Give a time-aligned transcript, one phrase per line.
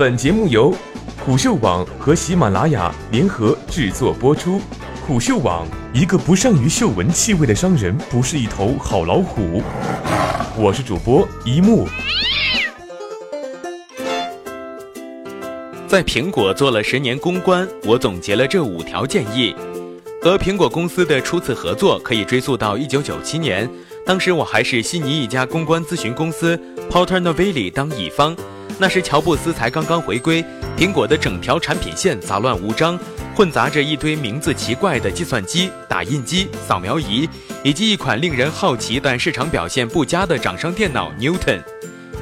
[0.00, 0.74] 本节目由
[1.22, 4.58] 虎嗅网和喜马拉雅联合制作播出。
[5.06, 9.62] 虎嗅网：一个不善于嗅闻气味的商人，不是一头好老虎。
[10.56, 11.86] 我是主播一木。
[15.86, 19.54] 在苹果做了十年公关，我总结了这五条建议。
[20.22, 23.68] 和苹果公司的初次合作可以追溯到一九九七年，
[24.06, 26.58] 当时我还是悉尼一家公关咨询公司
[26.90, 28.34] Porter Novelli 当乙方。
[28.80, 30.42] 那时乔布斯才刚刚回归，
[30.74, 32.98] 苹果的整条产品线杂乱无章，
[33.34, 37.28] 混杂着一堆名字奇怪的计算机、打印机、扫描仪，
[37.62, 41.60] 以及一款令人好奇但市场表现不佳的掌上电脑 Newton。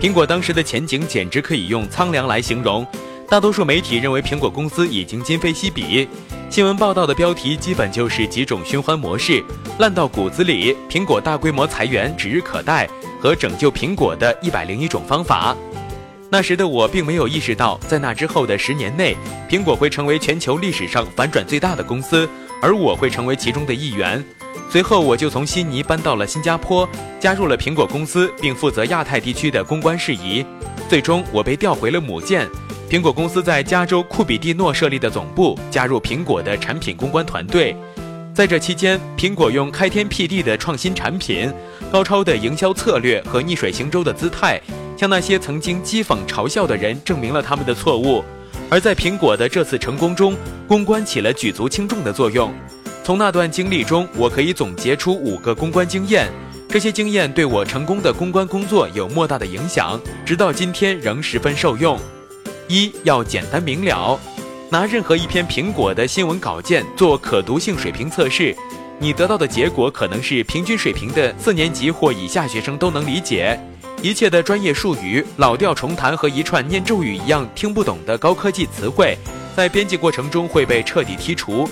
[0.00, 2.86] 苹果当时的前景简直可以用苍凉来形容。
[3.28, 6.08] 大多数媒体认为苹果公司已经今非昔比，
[6.48, 9.44] 新闻报道的标题基本就是几种循环模式，
[9.78, 12.88] 烂到骨子里，苹果大规模裁员指日可待
[13.20, 15.54] 和拯救苹果的一百零一种方法。
[16.28, 19.16] 那时的我并没有意识到，在那之后的十年内，
[19.48, 22.28] 苹果会成为全球历史上反转最大的公司，
[22.60, 24.22] 而我会成为其中的一员。
[24.68, 26.88] 随后，我就从悉尼搬到了新加坡，
[27.20, 30.44] 加入了苹果公司，并负责亚太地区的公关事宜。
[30.88, 32.48] 最终，我被调回了母舰。
[32.90, 37.76] 苹果公司在加州库比蒂诺设立的总部，加入苹果的产品公关团队。
[38.34, 41.52] 在这期间，苹果用开天辟地的创新产品、
[41.90, 44.60] 高超的营销策略和逆水行舟的姿态，
[44.96, 48.24] 向那些曾经讥讽嘲笑的人证明了他们的错误。
[48.68, 50.34] 而在苹果的这次成功中，
[50.66, 52.52] 公关起了举足轻重的作用。
[53.04, 56.28] 从那段经历中，我可以总结出五个公关经验，
[56.68, 61.96] 这些经验对我成功的公关工作有莫大的影响，直到今天仍十分受用。
[62.66, 64.18] 一要简单明了，
[64.68, 68.56] 拿任何一篇苹果的新闻稿件做可读性水平测试，
[68.98, 73.56] 你得到的结果可能是平均水平的四年级或以下学生都能理解。
[74.02, 79.16] 一切的专业术语、老调重弹和一串念咒语一样听不懂的高科技词汇，
[79.56, 81.68] 在编辑过程中会被彻底剔除。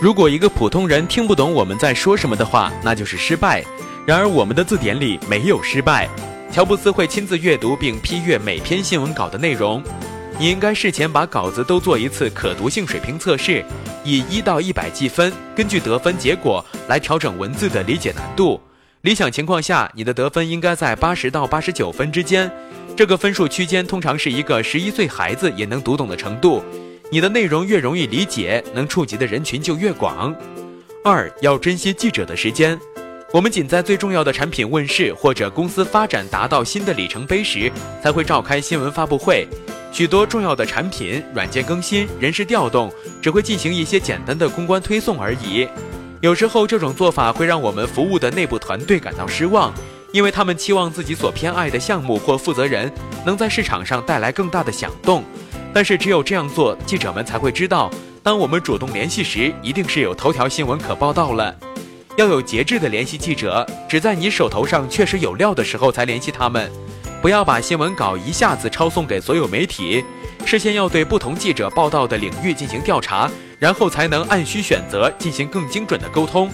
[0.00, 3.62] 如果一个普通人听不懂我们在说什么的话，那就是失败。
[4.04, 6.08] 然而我们的字典里没有失败。
[6.50, 9.82] 乔布斯会亲自阅读并批阅每篇新闻稿的内容。
[10.38, 13.64] 你应该事前把稿子都做一次可读性水平测试，
[14.04, 18.60] 以一到一百计分，根据得分结果来调整文字的理解难度。
[19.06, 22.50] 理想情况下，你的得分应该在八十到八十九分之间，
[22.96, 26.60] 这个分数区间通常是一个十一岁孩子也能读懂的程度。
[27.08, 30.34] 你的内容越容易理解，能触及的人群就越广。
[31.04, 32.76] 二要珍惜记者的时间，
[33.32, 37.70] 我们仅在最重要的产品问世或者公司发展达到新的里程碑时，
[38.02, 39.46] 才会召开新闻发布会。
[39.92, 45.68] 许多重要的产品、软件更新、人事调动，只会进行一些简单的公关推送而已。
[46.22, 49.72] 有时候，这种做法会让我们服务的内部团队感到失望，
[50.12, 52.90] 因为他们期望自己所偏爱的项目或负责人
[53.24, 55.22] 能在市场上带来更大的响动。
[55.74, 57.90] 但是，只有这样做，记者们才会知道，
[58.22, 61.54] 当我们主动联系时，一定是有头条新闻可报道了。
[62.16, 66.72] 要有节制的联系记者，只在你手头上确实有料的时候才联系他们。
[67.20, 70.02] 不要把新闻稿一下子抄送给所有媒体，
[70.46, 76.50] 事先要对不同记者报道的领域进行调查，然后才能按需选择进行更精准的沟通。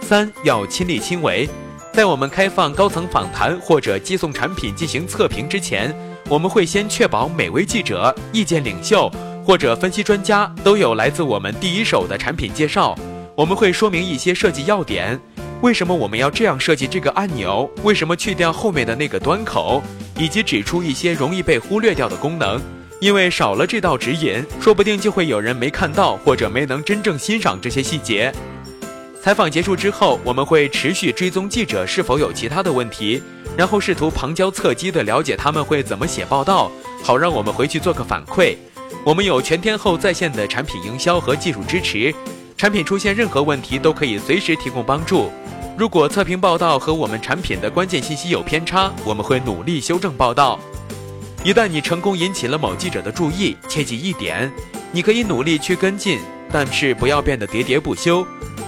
[0.00, 1.48] 三要亲力亲为，
[1.92, 5.94] 在我们开放高层访谈或者寄送产品进行测评之前，
[6.28, 9.10] 我们会先确保每位记者、意见领袖
[9.44, 12.96] 或者分析专家都有来自我们第一手的产品介绍。
[13.34, 15.20] 我们会说明一些设计要点，
[15.60, 19.82] 为什么我们要这样设计这个按钮，为什么去掉后面的那个端口。
[20.18, 22.58] 以及指出一些容易被忽略掉的功能，
[22.98, 28.32] 因为少了这道指引，说不定就会有人没看到或者没能真正欣赏这些细节。
[29.22, 33.22] 采访结束之后，我们会持续追踪记者是否有其他的问题，
[33.56, 36.70] 然后试图旁敲侧击地了解他们会怎么写报道，
[37.02, 38.56] 好让我们回去做个反馈。
[39.04, 42.14] 我们有全天候在线的产品营销和技术支持，
[42.56, 45.30] 产品出现任何问题都可以随时提供帮助。
[45.76, 50.58] 如果测评报道和我们产品的关键信息有偏差，我们会努力修正报道。
[51.44, 54.50] 一旦你成功引起了某记者的注意，切记一点：
[54.90, 56.18] 你可以努力去跟进，
[56.50, 58.26] 但是不要变得喋喋不休。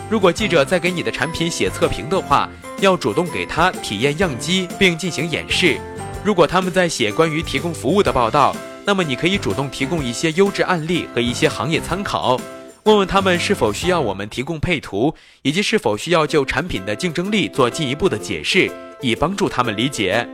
[0.08, 2.48] 如果记者在给你的产品写测评的话，
[2.80, 5.76] 要主动给他体验样机并进行演示。
[6.24, 8.54] 如果他们在写关于提供服务的报道，
[8.84, 12.40] 那么你可以主动提供一些优质案例和一些行业参考。
[12.84, 18.70] 问问他们是否需要我们提供配图，以及是否需要就产品的竞争力做进一步的解释，
[19.02, 20.26] 以帮助他们理解。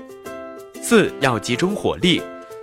[0.86, 2.20] 四要集中火力。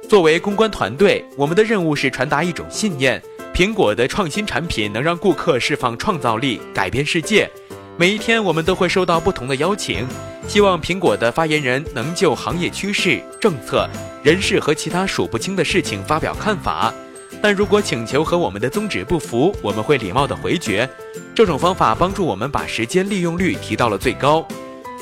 [0.07, 3.19] 作为公关团队，我们的任务是传达一种信念：
[3.51, 7.49] 苹果的创新产品能让顾客释放创造力，改变世界。
[7.97, 10.05] 每一天，我们都会收到不同的邀请，
[10.47, 13.89] 希望苹果的发言人能就行业趋势、政策
[14.21, 16.93] 人事和其他数不清的事情发表看法。
[17.41, 20.87] 但如果请求和我们的宗旨不符，我们会礼貌地回绝。
[21.33, 24.47] 这种方法帮助我们把时间利用率提到了最高。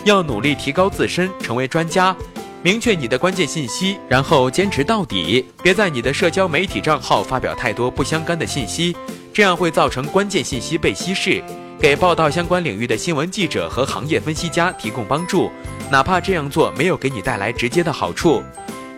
[0.06, 2.15] 要努力提高自身，成为专家，
[2.61, 5.45] 明确你的关键信息，然后坚持到底。
[5.63, 8.94] 别在你的社交媒体账号发表太多不相干的信息，
[9.31, 11.41] 这样会造成关键信息被稀释。
[11.79, 15.50] 给报道相关领域的新闻记者和行业分析家提供帮助，
[15.89, 18.44] 哪怕这样做没有给你带来直接的好处。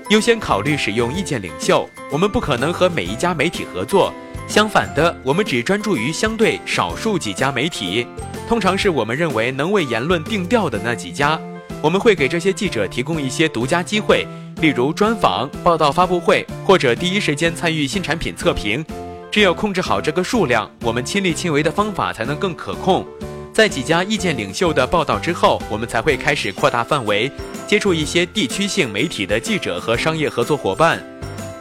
[0.09, 1.87] 优先考虑使用意见领袖。
[2.11, 4.11] 我们不可能和每一家媒体合作，
[4.47, 8.07] 相反的，我们只专注于相对少数几家媒体，
[8.49, 11.39] 通常是我们认为能为言论定调的那几家。
[11.81, 14.27] 我们会给这些记者提供一些独家机会，
[14.61, 18.85] 例如专访、报道发布会或者第一时间参与新产品测评。
[19.31, 23.05] 只有控制好这个数量，我们亲力亲为的方法才能更可控。
[23.51, 27.31] 在几家意见领袖的报道之后，我们才会开始扩大范围，
[27.65, 31.01] 接触一些地区性媒体的记者和商业合作伙伴，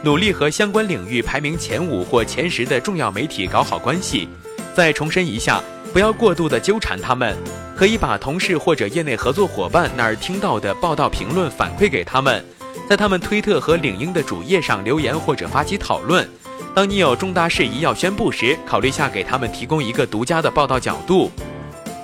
[0.03, 4.29] 努力和相关领域排名前五或前十的重要媒体搞好关系。
[4.73, 5.61] 再重申一下，
[5.93, 7.35] 不要过度的纠缠他们，
[7.75, 12.43] 可以把同事或者业内合作伙伴那儿听到的报道评论反馈给他们，
[12.87, 16.27] 在他们推特和领英的主页上留言或者发起讨论。
[16.73, 21.29] 当你有重大事宜要宣布时，考虑下给他们提供一个独家的报道角度。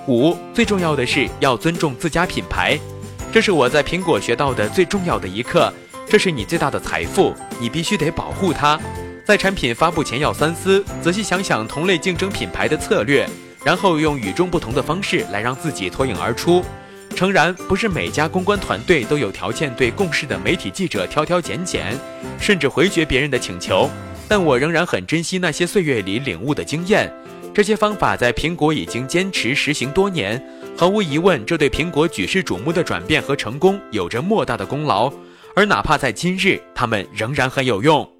[0.06, 2.78] 五，最重要的是要尊重自家品牌，
[3.32, 5.72] 这是我在苹果学到的最重要的一课。
[6.06, 8.78] 这是你最大的财富，你必须得保护它。
[9.24, 13.28] 在产品发布前要三思，仔细想想同类竞争品牌的策略，
[13.68, 16.64] 然后用与众不同的方式来让自己脱颖而出。
[17.14, 21.94] 诚然，不是每家公关团队都有条件对共事的媒体记者挑挑拣拣，
[22.40, 23.90] 甚至回绝别人的请求，
[24.26, 27.12] 但我仍然很珍惜那些岁月里领悟的经验。
[27.52, 30.42] 这些方法在苹果已经坚持实行多年，
[30.74, 35.12] 毫无疑问，这对苹果举世瞩目的转变和成功有着莫大的功劳。
[35.54, 38.10] 而哪怕在今日，他们仍然很有用。